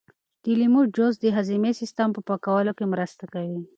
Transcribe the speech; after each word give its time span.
د 0.43 0.45
لیمو 0.59 0.81
جوس 0.95 1.15
د 1.21 1.25
هاضمې 1.35 1.71
سیسټم 1.79 2.09
په 2.13 2.21
پاکولو 2.29 2.71
کې 2.77 2.85
مرسته 2.93 3.23
کوي. 3.33 3.61